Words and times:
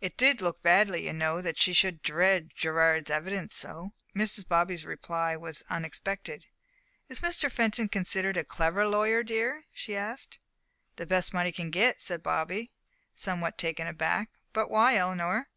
It 0.00 0.16
did 0.16 0.40
look 0.40 0.62
badly, 0.62 1.04
you 1.04 1.12
know, 1.12 1.42
that 1.42 1.58
she 1.58 1.74
should 1.74 2.00
dread 2.00 2.50
Gerard's 2.54 3.10
evidence 3.10 3.54
so." 3.54 3.92
Mrs. 4.14 4.48
Bobby's 4.48 4.86
reply 4.86 5.34
to 5.34 5.38
this 5.38 5.42
was 5.42 5.62
unexpected. 5.68 6.46
"Is 7.10 7.20
Mr. 7.20 7.52
Fenton 7.52 7.90
considered 7.90 8.38
a 8.38 8.42
clever 8.44 8.86
lawyer, 8.86 9.22
dear?" 9.22 9.64
she 9.74 9.94
asked. 9.94 10.38
"The 10.96 11.04
best 11.04 11.32
that 11.32 11.36
money 11.36 11.52
can 11.52 11.68
get," 11.68 12.00
said 12.00 12.22
Bobby, 12.22 12.72
somewhat 13.14 13.58
taken 13.58 13.86
aback. 13.86 14.30
"But 14.54 14.70
why, 14.70 14.96
Eleanor?" 14.96 15.50